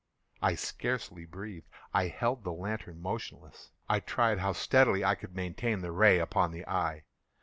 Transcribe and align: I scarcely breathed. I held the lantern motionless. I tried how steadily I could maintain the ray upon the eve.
I 0.41 0.55
scarcely 0.55 1.25
breathed. 1.25 1.69
I 1.93 2.07
held 2.07 2.43
the 2.43 2.51
lantern 2.51 3.03
motionless. 3.03 3.69
I 3.87 3.99
tried 3.99 4.39
how 4.39 4.51
steadily 4.53 5.05
I 5.05 5.13
could 5.13 5.35
maintain 5.35 5.81
the 5.81 5.91
ray 5.91 6.17
upon 6.17 6.49
the 6.49 6.61
eve. 6.67 7.03